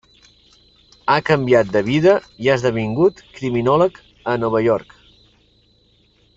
Ha 1.07 1.17
canviat 1.27 1.69
de 1.75 1.83
vida 1.89 2.15
i 2.45 2.49
ha 2.51 2.57
esdevingut 2.61 3.23
criminòleg 3.37 4.03
a 4.35 4.39
Nova 4.47 4.67
York. 4.71 4.99